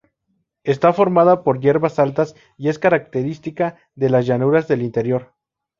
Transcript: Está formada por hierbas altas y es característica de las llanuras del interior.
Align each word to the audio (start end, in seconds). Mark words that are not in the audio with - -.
Está 0.63 0.93
formada 0.93 1.43
por 1.43 1.59
hierbas 1.59 1.99
altas 1.99 2.33
y 2.57 2.69
es 2.69 2.79
característica 2.79 3.77
de 3.93 4.09
las 4.09 4.25
llanuras 4.25 4.67
del 4.67 4.81
interior. 4.81 5.35